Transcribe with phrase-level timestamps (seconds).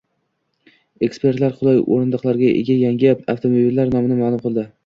[1.07, 4.69] Ekspertlar qulay o‘rindiqlarga ega yangi avtomobillar nomini ma’lum qildi